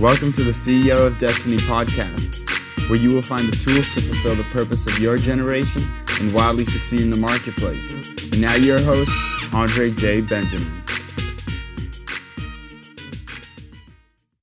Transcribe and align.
Welcome 0.00 0.32
to 0.32 0.42
the 0.42 0.50
CEO 0.50 1.06
of 1.06 1.18
Destiny 1.18 1.56
podcast, 1.56 2.90
where 2.90 2.98
you 2.98 3.12
will 3.12 3.22
find 3.22 3.46
the 3.46 3.56
tools 3.56 3.88
to 3.94 4.00
fulfill 4.00 4.34
the 4.34 4.42
purpose 4.50 4.88
of 4.88 4.98
your 4.98 5.16
generation 5.16 5.82
and 6.20 6.34
wildly 6.34 6.64
succeed 6.64 7.02
in 7.02 7.10
the 7.10 7.16
marketplace. 7.16 7.92
And 7.92 8.40
now, 8.40 8.56
your 8.56 8.80
host, 8.80 9.12
Andre 9.54 9.92
J. 9.92 10.20
Benjamin. 10.20 10.82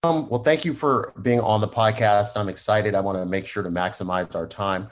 Um, 0.04 0.30
well, 0.30 0.42
thank 0.42 0.64
you 0.64 0.74
for 0.74 1.14
being 1.22 1.42
on 1.42 1.60
the 1.60 1.68
podcast. 1.68 2.38
I'm 2.38 2.48
excited. 2.48 2.96
I 2.96 3.02
want 3.02 3.18
to 3.18 3.26
make 3.26 3.46
sure 3.46 3.62
to 3.62 3.70
maximize 3.70 4.34
our 4.38 4.48
time. 4.48 4.88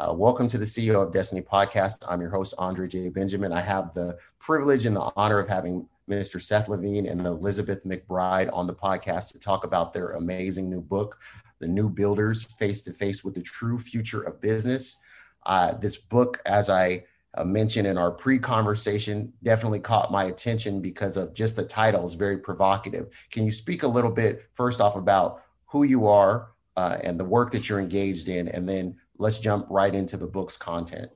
Uh, 0.00 0.14
welcome 0.16 0.48
to 0.48 0.56
the 0.56 0.64
CEO 0.64 1.02
of 1.02 1.12
Destiny 1.12 1.42
podcast. 1.42 1.96
I'm 2.08 2.22
your 2.22 2.30
host, 2.30 2.54
Andre 2.56 2.88
J. 2.88 3.10
Benjamin. 3.10 3.52
I 3.52 3.60
have 3.60 3.92
the 3.92 4.16
privilege 4.38 4.86
and 4.86 4.96
the 4.96 5.12
honor 5.16 5.38
of 5.38 5.50
having 5.50 5.86
Mr. 6.08 6.40
Seth 6.40 6.68
Levine 6.68 7.06
and 7.06 7.26
Elizabeth 7.26 7.84
MacBride 7.84 8.52
on 8.52 8.66
the 8.66 8.74
podcast 8.74 9.32
to 9.32 9.38
talk 9.38 9.64
about 9.64 9.92
their 9.92 10.10
amazing 10.10 10.70
new 10.70 10.80
book, 10.80 11.20
The 11.58 11.68
New 11.68 11.88
Builders 11.88 12.44
Face 12.44 12.82
to 12.82 12.92
Face 12.92 13.22
with 13.22 13.34
the 13.34 13.42
True 13.42 13.78
Future 13.78 14.22
of 14.22 14.40
Business. 14.40 15.00
Uh, 15.44 15.74
this 15.74 15.96
book, 15.96 16.40
as 16.46 16.70
I 16.70 17.04
uh, 17.34 17.44
mentioned 17.44 17.86
in 17.86 17.98
our 17.98 18.10
pre 18.10 18.38
conversation, 18.38 19.32
definitely 19.42 19.80
caught 19.80 20.10
my 20.10 20.24
attention 20.24 20.80
because 20.80 21.16
of 21.16 21.34
just 21.34 21.56
the 21.56 21.64
title 21.64 22.04
is 22.04 22.14
very 22.14 22.38
provocative. 22.38 23.26
Can 23.30 23.44
you 23.44 23.50
speak 23.50 23.82
a 23.82 23.88
little 23.88 24.10
bit, 24.10 24.48
first 24.54 24.80
off, 24.80 24.96
about 24.96 25.42
who 25.66 25.84
you 25.84 26.06
are 26.06 26.50
uh, 26.76 26.98
and 27.04 27.18
the 27.18 27.24
work 27.24 27.50
that 27.50 27.68
you're 27.68 27.80
engaged 27.80 28.28
in, 28.28 28.48
and 28.48 28.68
then 28.68 28.96
let's 29.18 29.38
jump 29.38 29.66
right 29.68 29.94
into 29.94 30.16
the 30.16 30.26
book's 30.26 30.56
content. 30.56 31.10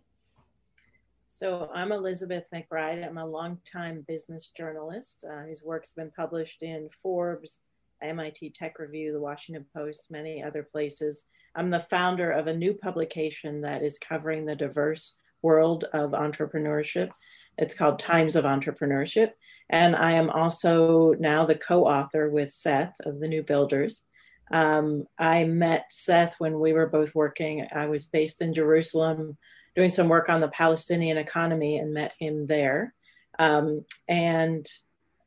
So 1.43 1.69
I'm 1.75 1.91
Elizabeth 1.91 2.47
MacBride. 2.55 3.05
I'm 3.05 3.19
a 3.19 3.27
longtime 3.27 4.05
business 4.07 4.53
journalist 4.57 5.25
uh, 5.29 5.43
whose 5.43 5.65
work's 5.65 5.91
been 5.91 6.13
published 6.17 6.63
in 6.63 6.89
Forbes, 7.03 7.63
MIT 8.01 8.51
Tech 8.51 8.79
Review, 8.79 9.11
the 9.11 9.21
Washington 9.21 9.67
Post, 9.75 10.09
many 10.09 10.41
other 10.41 10.63
places. 10.63 11.25
I'm 11.57 11.69
the 11.69 11.81
founder 11.81 12.31
of 12.31 12.47
a 12.47 12.57
new 12.57 12.75
publication 12.75 13.63
that 13.63 13.83
is 13.83 13.99
covering 13.99 14.47
the 14.47 14.55
diverse 14.55 15.19
world 15.43 15.87
of 15.93 16.13
entrepreneurship. 16.13 17.11
It's 17.59 17.75
called 17.75 17.99
Times 17.99 18.37
of 18.37 18.45
Entrepreneurship. 18.45 19.33
And 19.69 19.97
I 19.97 20.13
am 20.13 20.31
also 20.31 21.15
now 21.15 21.45
the 21.45 21.57
co 21.57 21.87
author 21.87 22.31
with 22.31 22.53
Seth 22.53 22.95
of 23.05 23.19
The 23.19 23.27
New 23.27 23.43
Builders. 23.43 24.07
Um, 24.53 25.07
I 25.19 25.43
met 25.43 25.87
Seth 25.91 26.37
when 26.39 26.61
we 26.61 26.73
were 26.73 26.87
both 26.87 27.17
working. 27.17 27.67
I 27.75 27.87
was 27.87 28.05
based 28.05 28.43
in 28.43 28.55
Jerusalem 28.55 29.39
doing 29.75 29.91
some 29.91 30.09
work 30.09 30.29
on 30.29 30.41
the 30.41 30.49
Palestinian 30.49 31.17
economy 31.17 31.79
and 31.79 31.95
met 31.95 32.15
him 32.19 32.47
there. 32.47 32.95
Um, 33.39 33.85
and 34.09 34.67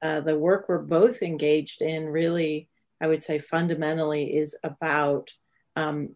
uh, 0.01 0.21
the 0.21 0.37
work 0.37 0.69
we're 0.69 0.77
both 0.79 1.21
engaged 1.21 1.81
in 1.81 2.05
really, 2.05 2.69
I 3.01 3.07
would 3.07 3.23
say, 3.23 3.39
fundamentally 3.39 4.35
is 4.35 4.55
about 4.63 5.33
um, 5.75 6.15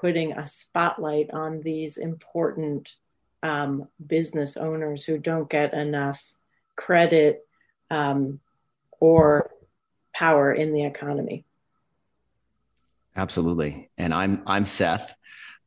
putting 0.00 0.32
a 0.32 0.46
spotlight 0.46 1.30
on 1.30 1.60
these 1.60 1.96
important 1.96 2.96
um, 3.42 3.88
business 4.04 4.56
owners 4.56 5.04
who 5.04 5.18
don't 5.18 5.48
get 5.48 5.72
enough 5.72 6.34
credit 6.76 7.46
um, 7.90 8.40
or 8.98 9.50
power 10.14 10.52
in 10.52 10.72
the 10.72 10.84
economy. 10.84 11.44
Absolutely. 13.16 13.90
And 13.98 14.14
I'm 14.14 14.42
I'm 14.46 14.66
Seth. 14.66 15.14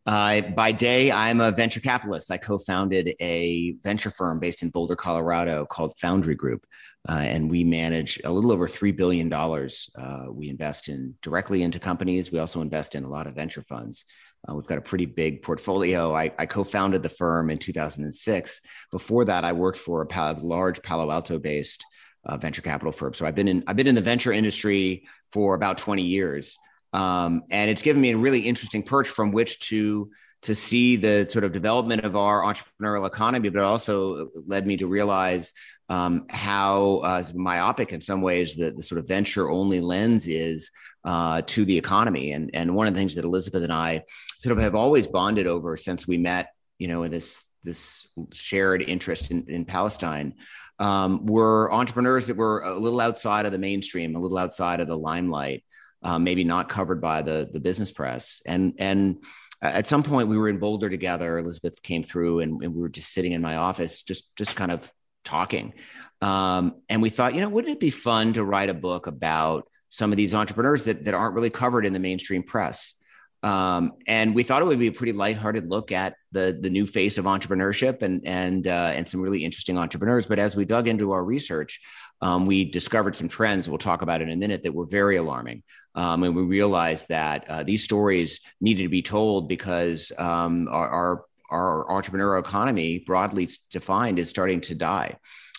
Uh, 0.06 0.42
by 0.42 0.72
day, 0.72 1.12
I'm 1.12 1.40
a 1.40 1.52
venture 1.52 1.80
capitalist. 1.80 2.30
I 2.30 2.38
co 2.38 2.58
founded 2.58 3.16
a 3.22 3.76
venture 3.84 4.09
firm 4.09 4.40
based 4.40 4.62
in 4.62 4.70
Boulder, 4.70 4.98
Colorado 4.98 5.66
called 5.66 5.98
Foundry 6.00 6.36
Group. 6.36 6.66
Uh, 7.08 7.20
and 7.20 7.50
we 7.50 7.64
manage 7.64 8.20
a 8.24 8.31
little 8.31 8.52
over 8.52 8.68
$3 8.68 8.96
billion. 8.96 9.31
Uh, 9.31 10.31
we 10.31 10.50
invest 10.50 10.88
in 10.88 11.16
directly 11.22 11.62
into 11.64 11.80
companies. 11.80 12.31
We 12.31 12.40
also 12.40 12.62
invest 12.62 12.96
in 12.96 13.03
a 13.03 13.09
lot 13.09 13.28
of 13.28 13.36
venture 13.36 13.62
funds. 13.62 14.06
Uh, 14.47 14.56
we've 14.56 14.68
got 14.68 14.78
a 14.78 14.81
pretty 14.81 15.06
big 15.06 15.41
portfolio. 15.41 16.14
I, 16.14 16.31
I 16.38 16.46
co 16.46 16.64
founded 16.64 17.02
the 17.02 17.09
firm 17.09 17.50
in 17.50 17.58
2006. 17.58 18.62
Before 18.91 19.25
that, 19.25 19.46
I 19.46 19.53
worked 19.53 19.78
for 19.78 20.06
a 20.09 20.34
large 20.41 20.81
Palo 20.81 21.12
Alto 21.12 21.40
based 21.40 21.85
uh, 22.25 22.38
venture 22.38 22.62
capital 22.62 22.91
firm. 22.91 23.14
So 23.14 23.25
I've 23.25 23.35
been 23.35 23.47
in 23.47 23.64
I've 23.68 23.75
been 23.75 23.88
in 23.88 23.96
the 23.96 24.02
venture 24.02 24.34
industry 24.34 25.06
for 25.31 25.56
about 25.56 25.78
20 25.78 26.03
years. 26.03 26.58
Um, 26.94 27.44
and 27.52 27.70
it's 27.70 27.81
given 27.81 28.02
me 28.02 28.12
a 28.12 28.18
really 28.18 28.42
interesting 28.42 28.84
perch 28.84 29.08
from 29.08 29.31
which 29.31 29.59
to 29.70 30.12
to 30.44 30.54
see 30.54 30.98
the 30.98 31.26
sort 31.30 31.46
of 31.46 31.54
development 31.54 32.04
of 32.04 32.18
our 32.18 32.42
entrepreneurial 32.42 33.08
economy, 33.08 33.48
but 33.48 33.59
it 33.59 33.66
also 33.66 34.28
led 34.36 34.68
me 34.68 34.76
to 34.76 34.88
realize 34.88 35.53
um, 35.90 36.26
how 36.30 36.98
uh, 36.98 37.24
myopic 37.34 37.94
in 37.94 38.02
some 38.02 38.22
ways 38.22 38.56
the, 38.56 38.72
the 38.72 38.84
sort 38.84 39.00
of 39.00 39.08
venture 39.08 39.50
only 39.50 39.80
lens 39.80 40.28
is 40.28 40.70
uh, 41.06 41.42
to 41.46 41.64
the 41.64 41.78
economy. 41.78 42.34
And, 42.34 42.50
and 42.53 42.76
one 42.76 42.88
of 42.88 42.94
the 42.94 43.00
things 43.00 43.16
that 43.16 43.24
Elizabeth 43.24 43.64
and 43.64 43.72
I 43.72 44.03
sort 44.38 44.58
of 44.58 44.62
have 44.62 44.76
always 44.76 45.08
bonded 45.08 45.48
over 45.48 45.78
since 45.78 46.08
we 46.08 46.18
met, 46.18 46.50
you 46.78 46.90
know, 46.90 47.08
this, 47.08 47.42
this 47.64 48.06
shared 48.34 48.82
interest 48.82 49.32
in, 49.32 49.46
in 49.48 49.64
Palestine 49.64 50.36
um, 50.80 51.26
were 51.26 51.72
entrepreneurs 51.72 52.28
that 52.28 52.36
were 52.36 52.64
a 52.64 52.74
little 52.74 53.00
outside 53.00 53.46
of 53.46 53.53
the 53.53 53.58
mainstream, 53.58 54.16
a 54.16 54.20
little 54.20 54.38
outside 54.38 54.82
of 54.82 54.88
the 54.88 54.98
limelight 54.98 55.64
uh, 56.03 56.19
maybe 56.19 56.44
not 56.44 56.69
covered 56.69 57.02
by 57.02 57.22
the 57.22 57.50
the 57.52 57.59
business 57.59 57.91
press. 57.91 58.41
And 58.46 58.74
and 58.78 59.24
at 59.62 59.88
some 59.88 60.03
point 60.03 60.28
we 60.28 60.38
were 60.38 60.50
in 60.50 60.59
Boulder 60.59 60.90
together. 60.90 61.38
Elizabeth 61.38 61.81
came 61.81 62.03
through, 62.03 62.41
and, 62.41 62.62
and 62.62 62.74
we 62.74 62.81
were 62.81 62.90
just 62.90 63.14
sitting 63.14 63.31
in 63.31 63.41
my 63.41 63.56
office, 63.56 64.03
just 64.03 64.36
just 64.36 64.56
kind 64.56 64.72
of 64.72 64.91
talking. 65.24 65.74
Um, 66.22 66.75
and 66.90 67.02
we 67.02 67.09
thought, 67.09 67.34
you 67.34 67.41
know, 67.41 67.50
wouldn't 67.50 67.74
it 67.74 67.80
be 67.80 67.90
fun 67.90 68.34
to 68.34 68.44
write 68.44 68.69
a 68.69 68.74
book 68.74 69.08
about 69.08 69.68
some 69.90 70.12
of 70.12 70.18
these 70.18 70.34
entrepreneurs 70.34 70.84
that 70.86 71.06
that 71.06 71.14
aren't 71.14 71.36
really 71.36 71.50
covered 71.50 71.86
in 71.86 71.94
the 71.94 72.00
mainstream 72.00 72.44
press? 72.44 72.96
Um, 73.41 73.94
and 74.08 74.34
we 74.34 74.44
thought 74.44 74.62
it 74.62 74.66
would 74.66 74.80
be 74.80 74.88
a 74.88 74.94
pretty 74.94 75.12
lighthearted 75.12 75.66
look 75.66 75.91
at 75.91 76.16
the 76.31 76.58
the 76.59 76.70
new 76.70 76.88
face 76.88 77.18
of 77.18 77.25
entrepreneurship 77.25 78.02
and 78.02 78.25
and 78.25 78.68
uh, 78.68 78.91
and 78.96 79.08
some 79.08 79.22
really 79.22 79.44
interesting 79.44 79.78
entrepreneurs. 79.78 80.25
But 80.25 80.40
as 80.40 80.56
we 80.56 80.66
dug 80.66 80.88
into 80.88 81.12
our 81.12 81.24
research, 81.24 81.81
um, 82.23 82.45
we 82.45 82.63
discovered 82.63 83.17
some 83.17 83.28
trends 83.28 83.67
we'll 83.67 83.78
talk 83.78 84.01
about 84.01 84.22
in 84.22 84.29
a 84.31 84.35
minute 84.38 84.63
that 84.63 84.73
were 84.73 84.85
very 84.85 85.17
alarming. 85.17 85.61
Um, 85.94 86.23
and 86.23 86.34
we 86.34 86.41
realized 86.41 87.09
that 87.09 87.45
uh, 87.50 87.63
these 87.63 87.84
stories 87.84 88.39
needed 88.61 88.84
to 88.84 88.89
be 88.89 89.01
told 89.01 89.50
because 89.50 90.09
um, 90.17 90.69
our, 90.72 90.88
our, 90.89 91.25
our 91.50 92.01
entrepreneurial 92.01 92.39
economy, 92.39 93.00
broadly 93.00 93.50
defined, 93.72 94.19
is 94.19 94.29
starting 94.29 94.61
to 94.61 94.73
die. 94.73 95.17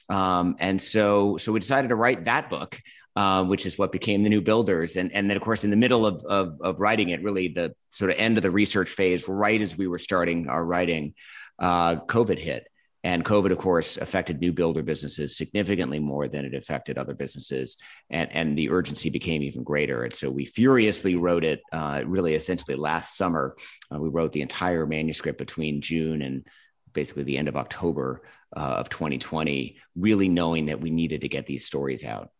Um, 0.08 0.56
and 0.58 0.80
so, 0.80 1.36
so 1.36 1.52
we 1.52 1.60
decided 1.60 1.88
to 1.88 1.96
write 1.96 2.24
that 2.24 2.48
book, 2.48 2.80
uh, 3.14 3.44
which 3.44 3.66
is 3.66 3.76
what 3.76 3.92
became 3.92 4.22
the 4.22 4.30
New 4.30 4.40
Builders. 4.40 4.96
And, 4.96 5.12
and 5.12 5.28
then, 5.28 5.36
of 5.36 5.42
course, 5.42 5.64
in 5.64 5.70
the 5.70 5.76
middle 5.76 6.06
of, 6.06 6.24
of, 6.24 6.58
of 6.62 6.80
writing 6.80 7.10
it, 7.10 7.22
really 7.22 7.48
the 7.48 7.74
sort 7.90 8.10
of 8.10 8.16
end 8.16 8.38
of 8.38 8.42
the 8.42 8.50
research 8.50 8.88
phase, 8.88 9.28
right 9.28 9.60
as 9.60 9.76
we 9.76 9.86
were 9.86 9.98
starting 9.98 10.48
our 10.48 10.64
writing, 10.64 11.12
uh, 11.58 11.96
COVID 11.96 12.38
hit. 12.38 12.66
And 13.04 13.22
COVID, 13.22 13.52
of 13.52 13.58
course, 13.58 13.98
affected 13.98 14.40
new 14.40 14.50
builder 14.50 14.82
businesses 14.82 15.36
significantly 15.36 15.98
more 15.98 16.26
than 16.26 16.46
it 16.46 16.54
affected 16.54 16.96
other 16.96 17.14
businesses. 17.14 17.76
And, 18.08 18.32
and 18.32 18.58
the 18.58 18.70
urgency 18.70 19.10
became 19.10 19.42
even 19.42 19.62
greater. 19.62 20.04
And 20.04 20.12
so 20.12 20.30
we 20.30 20.46
furiously 20.46 21.14
wrote 21.14 21.44
it 21.44 21.60
uh, 21.70 22.02
really 22.06 22.34
essentially 22.34 22.76
last 22.76 23.18
summer. 23.18 23.56
Uh, 23.94 23.98
we 24.00 24.08
wrote 24.08 24.32
the 24.32 24.40
entire 24.40 24.86
manuscript 24.86 25.36
between 25.36 25.82
June 25.82 26.22
and 26.22 26.46
basically 26.94 27.24
the 27.24 27.36
end 27.36 27.48
of 27.48 27.56
October 27.56 28.22
uh, 28.56 28.76
of 28.78 28.88
2020, 28.88 29.76
really 29.94 30.28
knowing 30.28 30.66
that 30.66 30.80
we 30.80 30.88
needed 30.88 31.20
to 31.20 31.28
get 31.28 31.46
these 31.46 31.66
stories 31.66 32.04
out. 32.04 32.30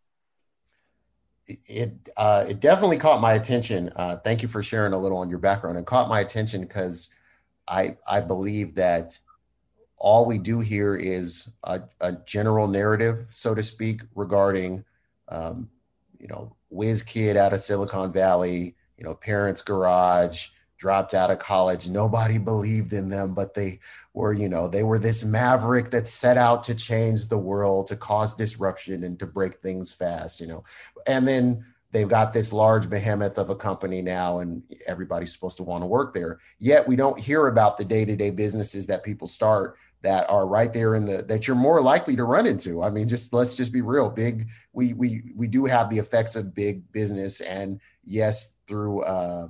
It 1.47 2.08
uh, 2.16 2.47
it 2.48 2.60
definitely 2.60 2.97
caught 2.97 3.20
my 3.20 3.34
attention. 3.34 3.91
Uh, 3.94 4.16
thank 4.16 4.41
you 4.41 4.48
for 4.48 4.62
sharing 4.62 4.94
a 4.94 4.98
little 4.98 5.19
on 5.19 5.28
your 5.28 5.41
background. 5.41 5.78
It 5.78 5.84
caught 5.84 6.08
my 6.08 6.20
attention 6.20 6.62
because 6.62 7.10
I 7.69 7.98
I 8.08 8.22
believe 8.22 8.76
that 8.76 9.18
all 10.04 10.27
we 10.27 10.36
do 10.36 10.60
here 10.60 10.95
is 10.95 11.48
a, 11.65 11.80
a 12.03 12.12
general 12.12 12.68
narrative, 12.68 13.24
so 13.30 13.54
to 13.54 13.62
speak, 13.62 14.03
regarding, 14.15 14.84
um, 15.30 15.71
you 16.21 16.28
know, 16.28 16.54
whiz 16.68 17.03
kid 17.03 17.39
out 17.39 17.54
of 17.54 17.60
Silicon 17.60 18.12
Valley, 18.12 18.77
you 18.98 19.04
know, 19.04 19.15
parents' 19.15 19.62
garage, 19.62 20.48
dropped 20.77 21.15
out 21.15 21.30
of 21.30 21.39
college. 21.39 21.89
Nobody 21.89 22.36
believed 22.36 22.92
in 22.92 23.09
them, 23.09 23.33
but 23.33 23.54
they 23.54 23.80
were, 24.12 24.34
you 24.34 24.51
know, 24.51 24.68
they 24.68 24.83
were 24.83 24.98
this 24.98 25.24
maverick 25.24 25.91
that 25.92 26.06
set 26.06 26.36
out 26.36 26.65
to 26.65 26.74
change 26.74 27.28
the 27.28 27.39
world, 27.39 27.86
to 27.86 27.97
cause 27.97 28.36
disruption 28.36 29.04
and 29.04 29.18
to 29.21 29.27
break 29.27 29.54
things 29.62 29.91
fast, 29.91 30.39
you 30.39 30.47
know. 30.47 30.65
And 31.06 31.27
then 31.27 31.65
they've 31.92 32.09
got 32.09 32.34
this 32.34 32.53
large 32.53 32.91
behemoth 32.91 33.39
of 33.39 33.48
a 33.48 33.56
company 33.56 34.03
now 34.03 34.41
and 34.41 34.62
everybody's 34.86 35.33
supposed 35.33 35.56
to 35.56 35.62
want 35.62 35.80
to 35.80 35.86
work 35.86 36.12
there 36.12 36.41
yet 36.59 36.86
we 36.89 36.97
don't 36.97 37.18
hear 37.21 37.47
about 37.47 37.78
the 37.78 37.84
day-to-day 37.84 38.30
businesses 38.30 38.84
that 38.89 39.04
people 39.04 39.28
start 39.28 39.77
that 40.04 40.28
are 40.30 40.47
right 40.47 40.72
there 40.74 40.95
in 40.95 41.06
the 41.06 41.22
that 41.22 41.48
you're 41.48 41.56
more 41.56 41.80
likely 41.80 42.15
to 42.15 42.24
run 42.24 42.47
into. 42.47 42.83
I 42.83 42.91
mean, 42.91 43.09
just 43.09 43.33
let's 43.33 43.54
just 43.54 43.72
be 43.72 43.80
real. 43.80 44.10
Big, 44.10 44.48
we 44.74 44.92
we 44.92 45.33
we 45.34 45.48
do 45.48 45.65
have 45.65 45.89
the 45.89 45.98
effects 45.98 46.36
of 46.36 46.54
big 46.54 46.92
business, 46.92 47.41
and 47.41 47.80
yes, 48.04 48.56
through 48.66 49.03
uh, 49.03 49.48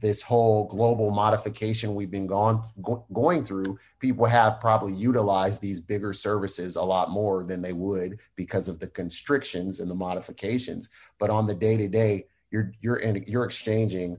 this 0.00 0.22
whole 0.22 0.66
global 0.66 1.10
modification 1.10 1.94
we've 1.94 2.10
been 2.10 2.26
gone 2.26 2.62
go, 2.80 3.04
going 3.12 3.44
through, 3.44 3.78
people 4.00 4.24
have 4.24 4.60
probably 4.60 4.94
utilized 4.94 5.60
these 5.60 5.80
bigger 5.80 6.14
services 6.14 6.76
a 6.76 6.82
lot 6.82 7.10
more 7.10 7.44
than 7.44 7.60
they 7.60 7.74
would 7.74 8.18
because 8.34 8.68
of 8.68 8.80
the 8.80 8.88
constrictions 8.88 9.78
and 9.80 9.90
the 9.90 9.94
modifications. 9.94 10.88
But 11.18 11.28
on 11.28 11.46
the 11.46 11.54
day 11.54 11.76
to 11.76 11.86
day, 11.86 12.24
you're 12.50 12.72
you're 12.80 12.96
in, 12.96 13.24
you're 13.26 13.44
exchanging 13.44 14.16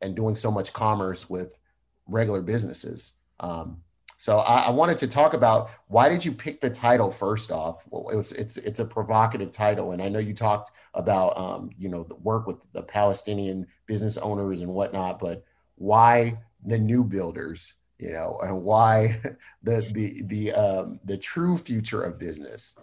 and 0.00 0.16
doing 0.16 0.34
so 0.34 0.50
much 0.50 0.72
commerce 0.72 1.28
with 1.28 1.58
regular 2.06 2.40
businesses. 2.40 3.12
Um, 3.38 3.82
so 4.20 4.40
I, 4.40 4.64
I, 4.64 4.70
wanted 4.70 4.98
to 4.98 5.06
talk 5.06 5.32
about 5.32 5.70
why 5.88 6.10
did 6.10 6.22
you 6.22 6.30
pick 6.30 6.60
the 6.60 6.68
title 6.68 7.10
first 7.10 7.50
off? 7.50 7.86
Well, 7.88 8.10
it 8.10 8.16
was 8.16 8.32
it's 8.32 8.58
it's 8.58 8.78
a 8.78 8.84
provocative 8.84 9.50
title, 9.50 9.92
and 9.92 10.02
I 10.02 10.10
know 10.10 10.18
you 10.18 10.34
talked 10.34 10.72
about 10.92 11.38
um, 11.38 11.70
you 11.78 11.88
know 11.88 12.04
the 12.04 12.16
work 12.16 12.46
with 12.46 12.58
the 12.74 12.82
Palestinian 12.82 13.66
business 13.86 14.18
owners 14.18 14.60
and 14.60 14.74
whatnot, 14.74 15.20
but 15.20 15.42
why 15.76 16.38
the 16.66 16.78
new 16.78 17.02
builders? 17.02 17.78
You 17.98 18.12
know, 18.12 18.38
and 18.42 18.62
why 18.62 19.22
the 19.62 19.88
the 19.92 20.22
the 20.26 20.52
um, 20.52 21.00
the 21.06 21.16
true 21.16 21.56
future 21.56 22.02
of 22.02 22.18
business? 22.18 22.76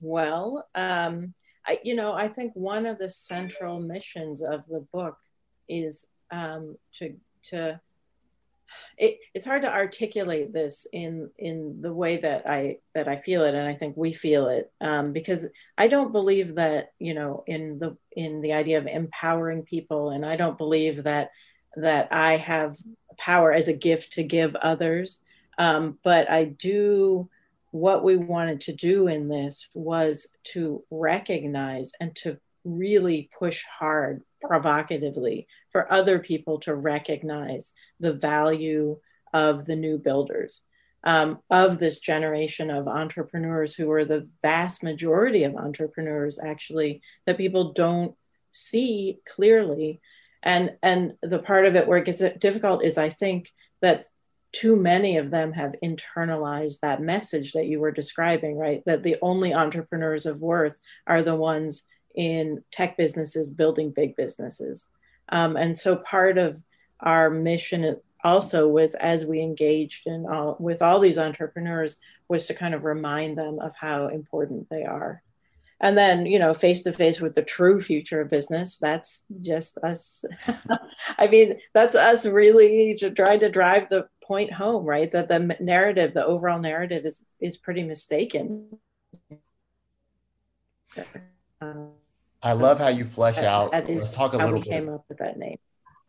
Well, 0.00 0.66
um, 0.74 1.34
I, 1.64 1.78
you 1.84 1.94
know, 1.94 2.14
I 2.14 2.26
think 2.26 2.50
one 2.56 2.84
of 2.84 2.98
the 2.98 3.08
central 3.08 3.78
missions 3.78 4.42
of 4.42 4.66
the 4.66 4.80
book 4.92 5.18
is 5.68 6.08
um, 6.32 6.76
to 6.94 7.14
to 7.44 7.80
it, 8.98 9.18
it's 9.34 9.46
hard 9.46 9.62
to 9.62 9.72
articulate 9.72 10.52
this 10.52 10.86
in 10.92 11.30
in 11.38 11.80
the 11.80 11.92
way 11.92 12.18
that 12.18 12.48
I 12.48 12.78
that 12.94 13.08
I 13.08 13.16
feel 13.16 13.44
it, 13.44 13.54
and 13.54 13.66
I 13.66 13.74
think 13.74 13.96
we 13.96 14.12
feel 14.12 14.48
it, 14.48 14.72
um, 14.80 15.12
because 15.12 15.46
I 15.76 15.88
don't 15.88 16.12
believe 16.12 16.56
that 16.56 16.92
you 16.98 17.14
know 17.14 17.44
in 17.46 17.78
the 17.78 17.96
in 18.12 18.40
the 18.40 18.52
idea 18.52 18.78
of 18.78 18.86
empowering 18.86 19.62
people, 19.62 20.10
and 20.10 20.24
I 20.24 20.36
don't 20.36 20.58
believe 20.58 21.04
that 21.04 21.30
that 21.76 22.08
I 22.12 22.36
have 22.36 22.76
power 23.18 23.52
as 23.52 23.68
a 23.68 23.74
gift 23.74 24.14
to 24.14 24.22
give 24.22 24.56
others, 24.56 25.22
um, 25.58 25.98
but 26.02 26.30
I 26.30 26.44
do. 26.44 27.28
What 27.72 28.04
we 28.04 28.16
wanted 28.16 28.62
to 28.62 28.72
do 28.72 29.06
in 29.06 29.28
this 29.28 29.68
was 29.74 30.28
to 30.54 30.82
recognize 30.90 31.92
and 32.00 32.16
to 32.16 32.38
really 32.64 33.28
push 33.38 33.64
hard 33.64 34.22
provocatively 34.40 35.46
for 35.70 35.90
other 35.92 36.18
people 36.18 36.58
to 36.60 36.74
recognize 36.74 37.72
the 38.00 38.12
value 38.12 38.98
of 39.32 39.66
the 39.66 39.76
new 39.76 39.98
builders 39.98 40.66
um, 41.06 41.38
of 41.50 41.78
this 41.78 42.00
generation 42.00 42.68
of 42.68 42.88
entrepreneurs 42.88 43.74
who 43.74 43.90
are 43.92 44.04
the 44.04 44.28
vast 44.42 44.82
majority 44.82 45.44
of 45.44 45.54
entrepreneurs 45.54 46.38
actually 46.42 47.00
that 47.26 47.38
people 47.38 47.72
don't 47.72 48.16
see 48.50 49.20
clearly. 49.24 50.00
And 50.42 50.76
and 50.82 51.14
the 51.22 51.38
part 51.38 51.64
of 51.64 51.76
it 51.76 51.86
where 51.86 51.98
it 51.98 52.04
gets 52.04 52.22
difficult 52.38 52.84
is 52.84 52.98
i 52.98 53.08
think 53.08 53.50
that 53.82 54.04
too 54.52 54.76
many 54.76 55.18
of 55.18 55.30
them 55.30 55.52
have 55.52 55.74
internalized 55.82 56.80
that 56.80 57.02
message 57.02 57.52
that 57.52 57.66
you 57.66 57.78
were 57.78 57.90
describing 57.90 58.56
right? 58.56 58.82
That 58.86 59.02
the 59.02 59.16
only 59.20 59.52
entrepreneurs 59.52 60.24
of 60.24 60.40
worth 60.40 60.80
are 61.06 61.22
the 61.22 61.36
ones 61.36 61.86
in 62.16 62.64
tech 62.72 62.96
businesses 62.96 63.50
building 63.50 63.90
big 63.90 64.16
businesses. 64.16 64.88
Um, 65.28 65.56
and 65.56 65.78
so 65.78 65.96
part 65.96 66.38
of 66.38 66.60
our 67.00 67.30
mission 67.30 67.96
also 68.24 68.66
was 68.66 68.94
as 68.94 69.26
we 69.26 69.40
engaged 69.40 70.06
in 70.06 70.26
all 70.26 70.56
with 70.58 70.82
all 70.82 70.98
these 70.98 71.18
entrepreneurs 71.18 72.00
was 72.28 72.46
to 72.46 72.54
kind 72.54 72.74
of 72.74 72.84
remind 72.84 73.38
them 73.38 73.58
of 73.60 73.74
how 73.76 74.08
important 74.08 74.68
they 74.70 74.84
are. 74.84 75.22
And 75.80 75.96
then 75.96 76.24
you 76.26 76.38
know 76.38 76.54
face 76.54 76.82
to 76.84 76.92
face 76.92 77.20
with 77.20 77.34
the 77.34 77.42
true 77.42 77.78
future 77.78 78.22
of 78.22 78.30
business 78.30 78.78
that's 78.78 79.24
just 79.42 79.78
us. 79.78 80.24
I 81.18 81.26
mean 81.28 81.58
that's 81.74 81.94
us 81.94 82.24
really 82.26 82.98
trying 83.14 83.40
to 83.40 83.50
drive 83.50 83.88
the 83.88 84.08
point 84.24 84.52
home 84.52 84.84
right? 84.84 85.10
That 85.10 85.28
the 85.28 85.56
narrative 85.60 86.14
the 86.14 86.24
overall 86.24 86.58
narrative 86.58 87.04
is 87.04 87.24
is 87.40 87.56
pretty 87.56 87.82
mistaken. 87.82 88.78
Um, 91.60 91.90
I 92.46 92.52
love 92.52 92.78
how 92.78 92.88
you 92.88 93.04
flesh 93.04 93.38
out. 93.38 93.72
Let's 93.72 94.12
talk 94.12 94.34
a 94.34 94.36
little 94.36 94.60
bit. 94.60 94.68
Came 94.68 94.88
up 94.88 95.04
with 95.08 95.18
that 95.18 95.36
name. 95.36 95.58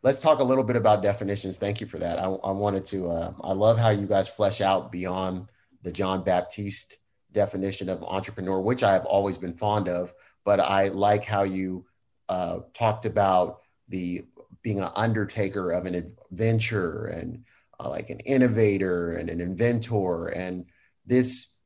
Let's 0.04 0.20
talk 0.20 0.40
a 0.40 0.44
little 0.44 0.64
bit 0.64 0.76
about 0.76 1.02
definitions. 1.02 1.58
Thank 1.58 1.82
you 1.82 1.88
for 1.88 1.98
that. 1.98 2.20
I, 2.20 2.26
I 2.26 2.52
wanted 2.52 2.86
to. 2.86 3.10
Uh, 3.10 3.34
I 3.42 3.54
love 3.54 3.80
how 3.80 3.90
you 3.90 4.06
guys 4.06 4.30
flesh 4.30 4.62
out 4.62 4.92
beyond 4.92 5.50
the 5.82 5.92
John 5.92 6.24
Baptiste 6.24 6.98
definition 7.32 7.90
of 7.90 8.04
entrepreneur, 8.04 8.62
which 8.62 8.84
I 8.84 8.94
have 8.94 9.06
always 9.06 9.40
been 9.40 9.56
fond 9.56 9.90
of. 9.90 10.14
But 10.46 10.60
I 10.60 10.90
like 10.90 11.26
how 11.26 11.42
you 11.42 11.88
uh, 12.30 12.60
talked 12.72 13.08
about 13.08 13.62
the 13.90 14.24
being 14.62 14.80
an 14.80 14.90
undertaker 14.96 15.72
of 15.72 15.88
an 15.88 15.96
adventure 15.96 17.08
and 17.08 17.46
uh, 17.80 17.90
like 17.90 18.12
an 18.12 18.20
innovator 18.20 19.14
and 19.14 19.32
an 19.32 19.42
inventor 19.42 20.28
and 20.28 20.66
this 21.04 21.57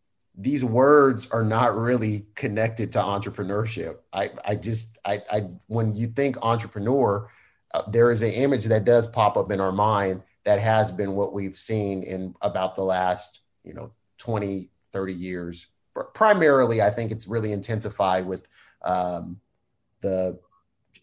these 0.42 0.66
words 0.66 1.30
are 1.30 1.44
not 1.44 1.78
really 1.78 2.26
connected 2.34 2.92
to 2.94 3.00
entrepreneurship. 3.00 3.98
I, 4.12 4.30
I 4.46 4.56
just, 4.56 4.98
I, 5.06 5.22
I, 5.32 5.42
when 5.68 5.94
you 5.94 6.08
think 6.08 6.38
entrepreneur, 6.42 7.30
uh, 7.74 7.84
there 7.90 8.10
is 8.12 8.24
an 8.24 8.32
image 8.32 8.66
that 8.66 8.84
does 8.84 9.06
pop 9.06 9.38
up 9.38 9.52
in 9.52 9.62
our 9.62 9.72
mind 9.72 10.24
that 10.44 10.60
has 10.60 10.92
been 10.92 11.14
what 11.14 11.32
we've 11.32 11.56
seen 11.56 12.02
in 12.02 12.34
about 12.42 12.76
the 12.76 12.84
last, 12.84 13.42
you 13.64 13.74
know, 13.74 13.92
20, 14.18 14.70
30 14.92 15.14
years. 15.14 15.68
Primarily, 16.16 16.82
I 16.82 16.90
think 16.90 17.12
it's 17.12 17.28
really 17.28 17.52
intensified 17.52 18.26
with 18.26 18.48
um, 18.84 19.40
the, 20.02 20.40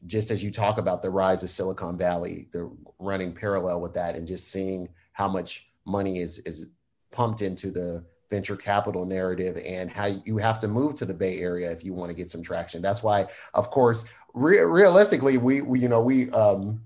just 0.06 0.32
as 0.32 0.42
you 0.42 0.50
talk 0.50 0.78
about 0.78 1.00
the 1.00 1.10
rise 1.10 1.44
of 1.44 1.50
Silicon 1.50 1.96
Valley, 1.96 2.48
the 2.50 2.70
running 2.98 3.32
parallel 3.32 3.80
with 3.80 3.94
that 3.94 4.16
and 4.16 4.26
just 4.26 4.50
seeing 4.50 4.88
how 5.12 5.28
much 5.28 5.70
money 5.84 6.18
is, 6.18 6.38
is 6.40 6.66
pumped 7.12 7.40
into 7.40 7.70
the 7.70 8.04
venture 8.30 8.56
capital 8.56 9.04
narrative 9.04 9.60
and 9.64 9.90
how 9.90 10.06
you 10.06 10.36
have 10.38 10.60
to 10.60 10.68
move 10.68 10.94
to 10.96 11.04
the 11.04 11.14
Bay 11.14 11.38
Area 11.40 11.70
if 11.70 11.84
you 11.84 11.92
want 11.92 12.10
to 12.10 12.16
get 12.16 12.30
some 12.30 12.42
traction. 12.42 12.82
That's 12.82 13.02
why, 13.02 13.26
of 13.54 13.70
course, 13.70 14.08
re- 14.34 14.60
realistically, 14.60 15.38
we, 15.38 15.62
we, 15.62 15.80
you 15.80 15.88
know 15.88 16.02
we 16.02 16.30
um, 16.30 16.80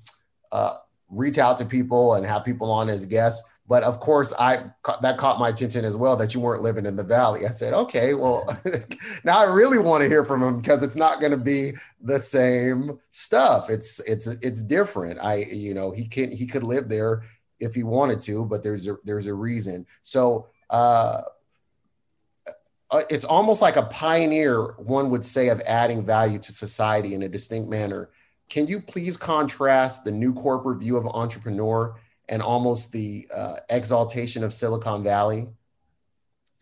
uh, 0.50 0.76
reach 1.08 1.38
out 1.38 1.58
to 1.58 1.64
people 1.64 2.14
and 2.14 2.26
have 2.26 2.44
people 2.44 2.70
on 2.70 2.88
as 2.88 3.04
guests. 3.04 3.42
But 3.68 3.84
of 3.84 4.00
course, 4.00 4.34
I 4.38 4.70
that 5.00 5.18
caught 5.18 5.38
my 5.38 5.48
attention 5.48 5.84
as 5.84 5.96
well 5.96 6.16
that 6.16 6.34
you 6.34 6.40
weren't 6.40 6.62
living 6.62 6.84
in 6.84 6.96
the 6.96 7.04
valley. 7.04 7.46
I 7.46 7.50
said, 7.50 7.72
okay, 7.72 8.12
well, 8.12 8.44
now 9.24 9.38
I 9.38 9.44
really 9.44 9.78
want 9.78 10.02
to 10.02 10.08
hear 10.08 10.24
from 10.24 10.42
him 10.42 10.60
because 10.60 10.82
it's 10.82 10.96
not 10.96 11.20
going 11.20 11.30
to 11.30 11.38
be 11.38 11.72
the 12.00 12.18
same 12.18 12.98
stuff. 13.12 13.70
It's 13.70 14.00
it's 14.00 14.26
it's 14.26 14.62
different. 14.62 15.20
I 15.22 15.46
you 15.50 15.74
know 15.74 15.92
he 15.92 16.06
can 16.06 16.32
he 16.32 16.46
could 16.46 16.64
live 16.64 16.88
there 16.88 17.22
if 17.60 17.74
he 17.74 17.84
wanted 17.84 18.20
to, 18.22 18.44
but 18.44 18.64
there's 18.64 18.86
a 18.88 18.96
there's 19.04 19.28
a 19.28 19.34
reason. 19.34 19.86
So 20.02 20.48
uh, 20.68 21.22
it's 23.10 23.24
almost 23.24 23.62
like 23.62 23.76
a 23.76 23.84
pioneer, 23.84 24.74
one 24.78 25.10
would 25.10 25.24
say, 25.24 25.48
of 25.48 25.60
adding 25.62 26.04
value 26.04 26.38
to 26.38 26.52
society 26.52 27.14
in 27.14 27.22
a 27.22 27.28
distinct 27.28 27.68
manner. 27.68 28.10
Can 28.48 28.66
you 28.66 28.80
please 28.80 29.16
contrast 29.16 30.04
the 30.04 30.10
new 30.10 30.34
corporate 30.34 30.78
view 30.78 30.96
of 30.96 31.06
entrepreneur 31.06 31.98
and 32.28 32.42
almost 32.42 32.92
the 32.92 33.26
uh, 33.34 33.56
exaltation 33.70 34.44
of 34.44 34.52
Silicon 34.52 35.02
Valley? 35.02 35.48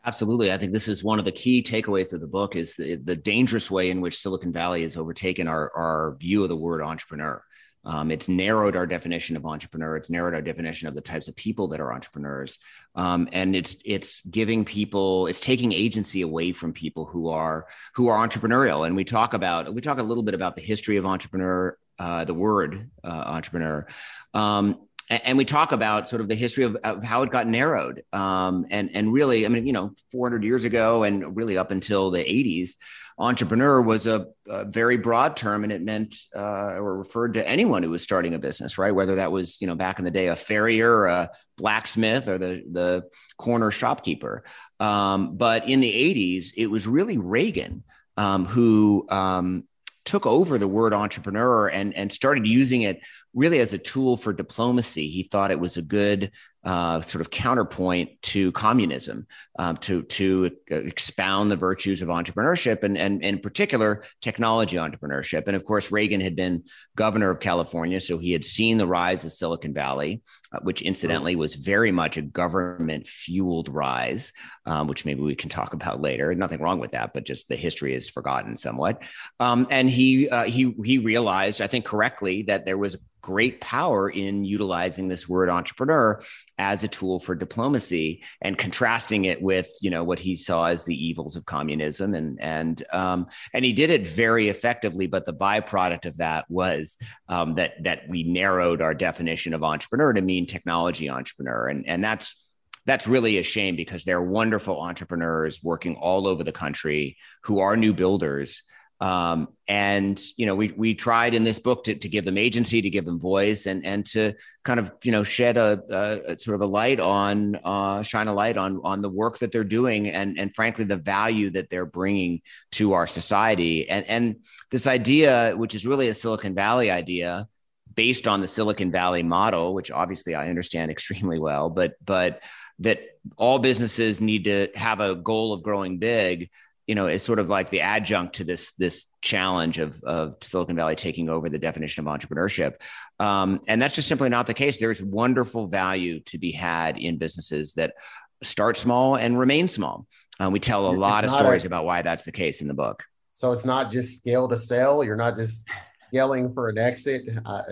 Absolutely. 0.06 0.50
I 0.50 0.56
think 0.56 0.72
this 0.72 0.88
is 0.88 1.04
one 1.04 1.18
of 1.18 1.24
the 1.24 1.32
key 1.32 1.62
takeaways 1.62 2.12
of 2.12 2.20
the 2.20 2.26
book 2.26 2.56
is 2.56 2.74
the, 2.74 2.96
the 2.96 3.16
dangerous 3.16 3.70
way 3.70 3.90
in 3.90 4.00
which 4.00 4.18
Silicon 4.18 4.52
Valley 4.52 4.82
has 4.82 4.96
overtaken 4.96 5.46
our, 5.46 5.70
our 5.74 6.16
view 6.18 6.42
of 6.42 6.48
the 6.48 6.56
word 6.56 6.80
entrepreneur. 6.80 7.42
Um, 7.84 8.10
it's 8.10 8.28
narrowed 8.28 8.76
our 8.76 8.86
definition 8.86 9.36
of 9.36 9.46
entrepreneur. 9.46 9.96
It's 9.96 10.10
narrowed 10.10 10.34
our 10.34 10.42
definition 10.42 10.86
of 10.86 10.94
the 10.94 11.00
types 11.00 11.28
of 11.28 11.36
people 11.36 11.68
that 11.68 11.80
are 11.80 11.92
entrepreneurs, 11.92 12.58
um, 12.94 13.28
and 13.32 13.56
it's 13.56 13.76
it's 13.84 14.20
giving 14.30 14.64
people 14.64 15.26
it's 15.28 15.40
taking 15.40 15.72
agency 15.72 16.20
away 16.22 16.52
from 16.52 16.72
people 16.72 17.06
who 17.06 17.28
are 17.28 17.66
who 17.94 18.08
are 18.08 18.28
entrepreneurial. 18.28 18.86
And 18.86 18.94
we 18.94 19.04
talk 19.04 19.32
about 19.32 19.72
we 19.72 19.80
talk 19.80 19.98
a 19.98 20.02
little 20.02 20.22
bit 20.22 20.34
about 20.34 20.56
the 20.56 20.62
history 20.62 20.98
of 20.98 21.06
entrepreneur, 21.06 21.78
uh, 21.98 22.24
the 22.24 22.34
word 22.34 22.90
uh, 23.02 23.24
entrepreneur. 23.26 23.86
Um, 24.34 24.86
and 25.10 25.36
we 25.36 25.44
talk 25.44 25.72
about 25.72 26.08
sort 26.08 26.22
of 26.22 26.28
the 26.28 26.34
history 26.34 26.64
of, 26.64 26.76
of 26.76 27.02
how 27.02 27.22
it 27.22 27.30
got 27.30 27.46
narrowed 27.46 28.02
um, 28.12 28.64
and 28.70 28.90
and 28.94 29.12
really 29.12 29.44
i 29.44 29.48
mean 29.48 29.66
you 29.66 29.72
know 29.72 29.92
400 30.12 30.44
years 30.44 30.64
ago 30.64 31.02
and 31.02 31.36
really 31.36 31.58
up 31.58 31.70
until 31.70 32.10
the 32.10 32.20
80s 32.20 32.76
entrepreneur 33.20 33.82
was 33.82 34.06
a, 34.06 34.28
a 34.48 34.64
very 34.64 34.96
broad 34.96 35.36
term 35.36 35.62
and 35.62 35.72
it 35.72 35.82
meant 35.82 36.16
uh, 36.34 36.72
or 36.76 36.96
referred 36.96 37.34
to 37.34 37.46
anyone 37.46 37.82
who 37.82 37.90
was 37.90 38.02
starting 38.02 38.34
a 38.34 38.38
business 38.38 38.78
right? 38.78 38.94
Whether 38.94 39.16
that 39.16 39.30
was 39.30 39.60
you 39.60 39.66
know 39.66 39.74
back 39.74 39.98
in 39.98 40.04
the 40.04 40.10
day 40.10 40.28
a 40.28 40.36
farrier 40.36 41.04
a 41.04 41.30
blacksmith 41.58 42.28
or 42.28 42.38
the 42.38 42.62
the 42.72 43.04
corner 43.36 43.70
shopkeeper. 43.70 44.44
Um, 44.80 45.36
but 45.36 45.68
in 45.68 45.80
the 45.80 45.92
80s 45.92 46.52
it 46.56 46.68
was 46.68 46.86
really 46.86 47.18
reagan 47.18 47.84
um, 48.16 48.46
who 48.46 49.06
um, 49.10 49.64
took 50.04 50.26
over 50.26 50.58
the 50.58 50.68
word 50.68 50.92
entrepreneur 50.94 51.68
and 51.68 51.94
and 51.94 52.12
started 52.12 52.46
using 52.46 52.82
it 52.82 53.00
really 53.34 53.60
as 53.60 53.72
a 53.72 53.78
tool 53.78 54.16
for 54.16 54.32
diplomacy. 54.32 55.08
He 55.08 55.24
thought 55.24 55.50
it 55.50 55.60
was 55.60 55.76
a 55.76 55.82
good 55.82 56.32
uh, 56.62 57.00
sort 57.00 57.20
of 57.22 57.30
counterpoint 57.30 58.20
to 58.20 58.52
communism, 58.52 59.26
um, 59.58 59.76
to 59.78 60.02
to 60.02 60.50
expound 60.68 61.50
the 61.50 61.56
virtues 61.56 62.02
of 62.02 62.08
entrepreneurship 62.08 62.82
and 62.82 62.98
and 62.98 63.22
in 63.22 63.38
particular 63.38 64.02
technology 64.20 64.76
entrepreneurship. 64.76 65.46
And 65.46 65.56
of 65.56 65.64
course, 65.64 65.90
Reagan 65.90 66.20
had 66.20 66.36
been 66.36 66.64
governor 66.96 67.30
of 67.30 67.40
California, 67.40 68.00
so 68.00 68.18
he 68.18 68.32
had 68.32 68.44
seen 68.44 68.76
the 68.76 68.86
rise 68.86 69.24
of 69.24 69.32
Silicon 69.32 69.72
Valley, 69.72 70.22
uh, 70.52 70.58
which 70.62 70.82
incidentally 70.82 71.34
was 71.34 71.54
very 71.54 71.92
much 71.92 72.18
a 72.18 72.22
government 72.22 73.06
fueled 73.06 73.68
rise, 73.70 74.32
um, 74.66 74.86
which 74.86 75.06
maybe 75.06 75.22
we 75.22 75.34
can 75.34 75.48
talk 75.48 75.72
about 75.72 76.02
later. 76.02 76.34
Nothing 76.34 76.60
wrong 76.60 76.78
with 76.78 76.90
that, 76.90 77.14
but 77.14 77.24
just 77.24 77.48
the 77.48 77.56
history 77.56 77.94
is 77.94 78.10
forgotten 78.10 78.54
somewhat. 78.56 79.02
Um, 79.38 79.66
and 79.70 79.88
he 79.88 80.28
uh, 80.28 80.44
he 80.44 80.74
he 80.84 80.98
realized, 80.98 81.62
I 81.62 81.68
think 81.68 81.86
correctly, 81.86 82.42
that 82.42 82.66
there 82.66 82.76
was 82.76 82.98
great 83.20 83.60
power 83.60 84.08
in 84.08 84.44
utilizing 84.44 85.08
this 85.08 85.28
word 85.28 85.48
entrepreneur 85.48 86.20
as 86.58 86.84
a 86.84 86.88
tool 86.88 87.20
for 87.20 87.34
diplomacy 87.34 88.22
and 88.40 88.58
contrasting 88.58 89.24
it 89.26 89.40
with 89.40 89.70
you 89.80 89.90
know 89.90 90.04
what 90.04 90.18
he 90.18 90.36
saw 90.36 90.64
as 90.64 90.84
the 90.84 91.06
evils 91.06 91.36
of 91.36 91.44
communism. 91.46 92.14
And 92.14 92.40
and 92.40 92.82
um, 92.92 93.26
and 93.52 93.64
he 93.64 93.72
did 93.72 93.90
it 93.90 94.06
very 94.06 94.48
effectively 94.48 95.06
but 95.06 95.24
the 95.24 95.34
byproduct 95.34 96.06
of 96.06 96.16
that 96.18 96.44
was 96.48 96.96
um, 97.28 97.54
that 97.56 97.82
that 97.82 98.08
we 98.08 98.22
narrowed 98.22 98.80
our 98.80 98.94
definition 98.94 99.54
of 99.54 99.62
entrepreneur 99.62 100.12
to 100.12 100.22
mean 100.22 100.46
technology 100.46 101.10
entrepreneur. 101.10 101.68
And 101.68 101.86
and 101.86 102.02
that's 102.02 102.46
that's 102.86 103.06
really 103.06 103.38
a 103.38 103.42
shame 103.42 103.76
because 103.76 104.04
there 104.04 104.16
are 104.16 104.22
wonderful 104.22 104.80
entrepreneurs 104.80 105.62
working 105.62 105.96
all 105.96 106.26
over 106.26 106.42
the 106.42 106.52
country 106.52 107.16
who 107.44 107.60
are 107.60 107.76
new 107.76 107.92
builders 107.92 108.62
um, 109.00 109.48
and 109.66 110.20
you 110.36 110.44
know, 110.44 110.54
we 110.54 110.72
we 110.72 110.94
tried 110.94 111.32
in 111.32 111.42
this 111.42 111.58
book 111.58 111.84
to, 111.84 111.94
to 111.94 112.08
give 112.08 112.26
them 112.26 112.36
agency, 112.36 112.82
to 112.82 112.90
give 112.90 113.06
them 113.06 113.18
voice, 113.18 113.66
and 113.66 113.84
and 113.86 114.04
to 114.06 114.34
kind 114.64 114.78
of 114.78 114.92
you 115.02 115.10
know 115.10 115.22
shed 115.22 115.56
a, 115.56 115.80
a 116.28 116.38
sort 116.38 116.54
of 116.54 116.60
a 116.60 116.66
light 116.66 117.00
on, 117.00 117.56
uh, 117.64 118.02
shine 118.02 118.28
a 118.28 118.34
light 118.34 118.58
on 118.58 118.80
on 118.84 119.00
the 119.00 119.08
work 119.08 119.38
that 119.38 119.52
they're 119.52 119.64
doing, 119.64 120.08
and 120.08 120.38
and 120.38 120.54
frankly 120.54 120.84
the 120.84 120.98
value 120.98 121.48
that 121.50 121.70
they're 121.70 121.86
bringing 121.86 122.42
to 122.72 122.92
our 122.92 123.06
society. 123.06 123.88
And 123.88 124.06
and 124.06 124.36
this 124.70 124.86
idea, 124.86 125.54
which 125.56 125.74
is 125.74 125.86
really 125.86 126.08
a 126.08 126.14
Silicon 126.14 126.54
Valley 126.54 126.90
idea, 126.90 127.48
based 127.94 128.28
on 128.28 128.42
the 128.42 128.48
Silicon 128.48 128.90
Valley 128.90 129.22
model, 129.22 129.72
which 129.72 129.90
obviously 129.90 130.34
I 130.34 130.48
understand 130.48 130.90
extremely 130.90 131.38
well, 131.38 131.70
but 131.70 131.94
but 132.04 132.40
that 132.80 133.00
all 133.36 133.58
businesses 133.58 134.20
need 134.20 134.44
to 134.44 134.68
have 134.74 135.00
a 135.00 135.14
goal 135.14 135.54
of 135.54 135.62
growing 135.62 135.98
big 135.98 136.50
you 136.90 136.96
know, 136.96 137.06
is 137.06 137.22
sort 137.22 137.38
of 137.38 137.48
like 137.48 137.70
the 137.70 137.82
adjunct 137.82 138.34
to 138.34 138.42
this 138.42 138.72
this 138.72 139.06
challenge 139.22 139.78
of 139.78 140.02
of 140.02 140.34
Silicon 140.42 140.74
Valley 140.74 140.96
taking 140.96 141.28
over 141.28 141.48
the 141.48 141.56
definition 141.56 142.04
of 142.04 142.12
entrepreneurship, 142.12 142.80
um, 143.20 143.60
and 143.68 143.80
that's 143.80 143.94
just 143.94 144.08
simply 144.08 144.28
not 144.28 144.48
the 144.48 144.54
case. 144.54 144.78
There's 144.78 145.00
wonderful 145.00 145.68
value 145.68 146.18
to 146.22 146.36
be 146.36 146.50
had 146.50 146.98
in 146.98 147.16
businesses 147.16 147.74
that 147.74 147.94
start 148.42 148.76
small 148.76 149.14
and 149.14 149.38
remain 149.38 149.68
small. 149.68 150.08
Uh, 150.40 150.50
we 150.50 150.58
tell 150.58 150.90
a 150.90 150.96
lot 150.96 151.22
of 151.22 151.30
stories 151.30 151.62
a, 151.62 151.68
about 151.68 151.84
why 151.84 152.02
that's 152.02 152.24
the 152.24 152.32
case 152.32 152.60
in 152.60 152.66
the 152.66 152.74
book. 152.74 153.04
So 153.34 153.52
it's 153.52 153.64
not 153.64 153.92
just 153.92 154.18
scale 154.18 154.48
to 154.48 154.56
sell. 154.56 155.04
You're 155.04 155.14
not 155.14 155.36
just 155.36 155.68
scaling 156.02 156.52
for 156.52 156.70
an 156.70 156.78
exit. 156.78 157.22
Uh, 157.46 157.62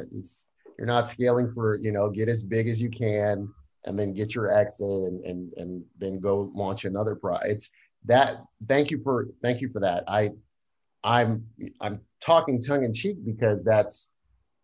you're 0.79 0.87
not 0.87 1.11
scaling 1.11 1.51
for 1.53 1.77
you 1.79 1.91
know 1.91 2.09
get 2.09 2.29
as 2.29 2.45
big 2.45 2.69
as 2.69 2.81
you 2.81 2.89
can 2.89 3.53
and 3.85 3.99
then 3.99 4.13
get 4.13 4.37
your 4.37 4.57
exit 4.57 4.87
and 4.87 5.25
and 5.25 5.53
and 5.55 5.85
then 5.99 6.21
go 6.21 6.53
launch 6.55 6.85
another 6.85 7.17
product. 7.17 7.47
It's 7.49 7.73
that 8.09 8.43
thank 8.67 8.91
you 8.91 9.01
for 9.03 9.29
thank 9.43 9.61
you 9.61 9.69
for 9.69 9.81
that. 9.81 10.05
I 10.09 10.31
I'm 11.05 11.45
I'm 11.81 12.01
talking 12.21 12.61
tongue 12.61 12.85
in 12.85 12.93
cheek 12.93 13.17
because 13.25 13.63
that's 13.63 14.13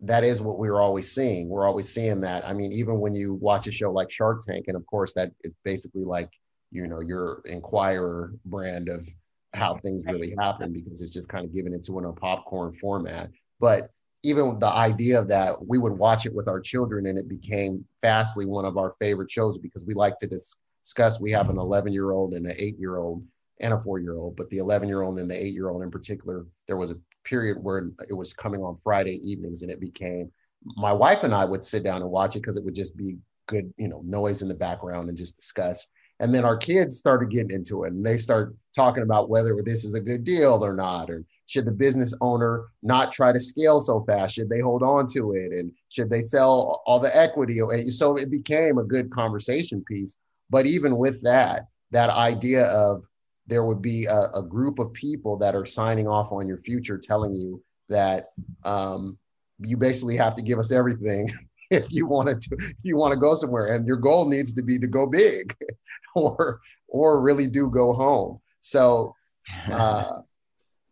that 0.00 0.24
is 0.24 0.42
what 0.42 0.58
we 0.58 0.68
are 0.68 0.80
always 0.80 1.12
seeing. 1.12 1.48
We're 1.48 1.66
always 1.66 1.88
seeing 1.88 2.20
that. 2.22 2.46
I 2.46 2.52
mean, 2.52 2.72
even 2.72 3.00
when 3.00 3.14
you 3.14 3.34
watch 3.34 3.66
a 3.66 3.72
show 3.72 3.92
like 3.92 4.10
Shark 4.10 4.42
Tank, 4.42 4.66
and 4.68 4.76
of 4.76 4.84
course 4.86 5.14
that 5.14 5.30
it's 5.42 5.56
basically 5.64 6.04
like 6.04 6.30
you 6.72 6.86
know 6.86 7.00
your 7.00 7.42
Enquirer 7.44 8.32
brand 8.44 8.88
of 8.88 9.08
how 9.52 9.76
things 9.76 10.04
really 10.06 10.34
happen 10.38 10.72
because 10.72 11.00
it's 11.00 11.12
just 11.12 11.28
kind 11.28 11.44
of 11.44 11.54
given 11.54 11.72
into 11.72 11.98
in 11.98 12.06
a 12.06 12.12
popcorn 12.12 12.72
format. 12.72 13.30
But 13.60 13.90
even 14.24 14.58
the 14.58 14.68
idea 14.68 15.18
of 15.18 15.28
that, 15.28 15.64
we 15.64 15.78
would 15.78 15.92
watch 15.92 16.26
it 16.26 16.34
with 16.34 16.48
our 16.48 16.60
children, 16.60 17.06
and 17.06 17.18
it 17.18 17.28
became 17.28 17.84
vastly 18.00 18.46
one 18.46 18.64
of 18.64 18.78
our 18.78 18.92
favorite 18.98 19.30
shows 19.30 19.58
because 19.58 19.84
we 19.84 19.94
like 19.94 20.18
to 20.18 20.26
dis- 20.26 20.56
discuss. 20.84 21.20
We 21.20 21.32
have 21.32 21.50
an 21.50 21.58
11 21.58 21.92
year 21.92 22.10
old 22.10 22.34
and 22.34 22.46
an 22.46 22.54
eight 22.58 22.78
year 22.78 22.96
old 22.96 23.24
and 23.60 23.72
a 23.72 23.78
four 23.78 23.98
year 23.98 24.16
old, 24.16 24.36
but 24.36 24.50
the 24.50 24.58
11 24.58 24.88
year 24.88 25.02
old 25.02 25.18
and 25.18 25.30
the 25.30 25.40
eight 25.40 25.54
year 25.54 25.68
old 25.68 25.82
in 25.82 25.90
particular, 25.90 26.46
there 26.66 26.76
was 26.76 26.90
a 26.90 26.96
period 27.24 27.62
where 27.62 27.90
it 28.08 28.14
was 28.14 28.32
coming 28.32 28.62
on 28.62 28.76
Friday 28.76 29.20
evenings 29.28 29.62
and 29.62 29.70
it 29.70 29.80
became 29.80 30.30
my 30.76 30.92
wife 30.92 31.24
and 31.24 31.34
I 31.34 31.44
would 31.44 31.64
sit 31.64 31.82
down 31.82 32.02
and 32.02 32.10
watch 32.10 32.36
it 32.36 32.40
because 32.40 32.56
it 32.56 32.64
would 32.64 32.74
just 32.74 32.96
be 32.96 33.16
good, 33.46 33.72
you 33.76 33.88
know, 33.88 34.02
noise 34.04 34.42
in 34.42 34.48
the 34.48 34.54
background 34.54 35.08
and 35.08 35.18
just 35.18 35.36
discuss. 35.36 35.86
And 36.20 36.34
then 36.34 36.44
our 36.44 36.56
kids 36.56 36.96
started 36.96 37.30
getting 37.30 37.50
into 37.50 37.84
it 37.84 37.92
and 37.92 38.04
they 38.04 38.16
start 38.16 38.54
talking 38.74 39.02
about 39.02 39.28
whether 39.28 39.56
this 39.62 39.84
is 39.84 39.94
a 39.94 40.00
good 40.00 40.24
deal 40.24 40.64
or 40.64 40.72
not, 40.72 41.10
or 41.10 41.24
should 41.46 41.64
the 41.64 41.72
business 41.72 42.16
owner 42.20 42.66
not 42.82 43.12
try 43.12 43.32
to 43.32 43.40
scale 43.40 43.80
so 43.80 44.04
fast? 44.04 44.34
Should 44.34 44.48
they 44.48 44.60
hold 44.60 44.82
on 44.82 45.06
to 45.08 45.32
it? 45.32 45.52
And 45.52 45.72
should 45.88 46.08
they 46.08 46.20
sell 46.20 46.82
all 46.86 47.00
the 47.00 47.14
equity? 47.16 47.60
So 47.90 48.16
it 48.16 48.30
became 48.30 48.78
a 48.78 48.84
good 48.84 49.10
conversation 49.10 49.82
piece. 49.86 50.16
But 50.50 50.66
even 50.66 50.96
with 50.96 51.20
that, 51.22 51.66
that 51.90 52.10
idea 52.10 52.66
of 52.66 53.02
there 53.46 53.64
would 53.64 53.82
be 53.82 54.06
a, 54.06 54.30
a 54.34 54.42
group 54.42 54.78
of 54.78 54.92
people 54.92 55.36
that 55.36 55.54
are 55.54 55.66
signing 55.66 56.08
off 56.08 56.32
on 56.32 56.48
your 56.48 56.58
future, 56.58 56.98
telling 56.98 57.34
you 57.34 57.62
that 57.88 58.28
um, 58.64 59.18
you 59.58 59.76
basically 59.76 60.16
have 60.16 60.34
to 60.34 60.42
give 60.42 60.58
us 60.58 60.72
everything 60.72 61.28
if 61.70 61.92
you 61.92 62.06
want 62.06 62.40
to 62.40 62.56
if 62.56 62.76
you 62.82 62.96
want 62.96 63.12
to 63.12 63.20
go 63.20 63.34
somewhere, 63.34 63.74
and 63.74 63.86
your 63.86 63.96
goal 63.96 64.28
needs 64.28 64.54
to 64.54 64.62
be 64.62 64.78
to 64.78 64.86
go 64.86 65.06
big, 65.06 65.54
or 66.14 66.60
or 66.88 67.20
really 67.20 67.46
do 67.46 67.68
go 67.68 67.92
home. 67.92 68.40
So 68.62 69.14
uh, 69.70 70.20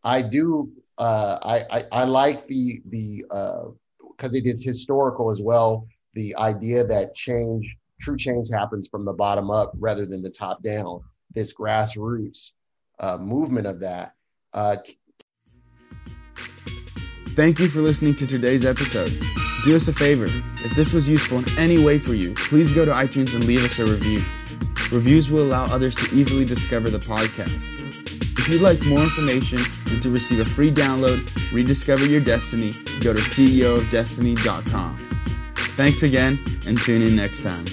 I 0.04 0.22
do. 0.22 0.72
Uh, 0.98 1.38
I, 1.42 1.78
I, 1.78 1.82
I 1.92 2.04
like 2.04 2.46
the 2.46 2.82
the 2.90 3.24
because 3.28 4.34
uh, 4.34 4.38
it 4.38 4.46
is 4.46 4.62
historical 4.62 5.30
as 5.30 5.40
well. 5.40 5.86
The 6.14 6.36
idea 6.36 6.84
that 6.84 7.14
change 7.14 7.76
true 8.02 8.16
change 8.16 8.48
happens 8.50 8.88
from 8.88 9.04
the 9.04 9.12
bottom 9.12 9.50
up 9.50 9.72
rather 9.78 10.04
than 10.04 10.22
the 10.22 10.30
top 10.30 10.62
down. 10.62 11.00
This 11.34 11.54
grassroots 11.54 12.52
uh, 13.00 13.18
movement 13.18 13.66
of 13.66 13.80
that. 13.80 14.14
Uh, 14.52 14.76
Thank 17.30 17.58
you 17.58 17.68
for 17.68 17.80
listening 17.80 18.14
to 18.16 18.26
today's 18.26 18.66
episode. 18.66 19.10
Do 19.64 19.74
us 19.74 19.88
a 19.88 19.92
favor. 19.92 20.26
If 20.26 20.76
this 20.76 20.92
was 20.92 21.08
useful 21.08 21.38
in 21.38 21.44
any 21.58 21.82
way 21.82 21.98
for 21.98 22.14
you, 22.14 22.34
please 22.34 22.72
go 22.72 22.84
to 22.84 22.90
iTunes 22.90 23.34
and 23.34 23.44
leave 23.44 23.64
us 23.64 23.78
a 23.78 23.86
review. 23.86 24.18
Reviews 24.94 25.30
will 25.30 25.44
allow 25.44 25.64
others 25.64 25.94
to 25.96 26.14
easily 26.14 26.44
discover 26.44 26.90
the 26.90 26.98
podcast. 26.98 27.68
If 28.38 28.48
you'd 28.48 28.60
like 28.60 28.84
more 28.84 29.00
information 29.00 29.60
and 29.90 30.02
to 30.02 30.10
receive 30.10 30.40
a 30.40 30.44
free 30.44 30.72
download, 30.72 31.22
rediscover 31.52 32.04
your 32.04 32.20
destiny, 32.20 32.72
go 33.00 33.12
to 33.12 33.20
ceoofdestiny.com. 33.20 35.08
Thanks 35.54 36.02
again 36.02 36.38
and 36.66 36.76
tune 36.76 37.02
in 37.02 37.16
next 37.16 37.42
time. 37.42 37.64